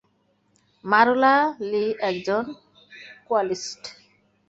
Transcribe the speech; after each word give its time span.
মারুলা, 0.85 1.35
Lee 1.69 1.83
একজন 2.09 2.43
কোয়ালিস্ট। 3.27 3.81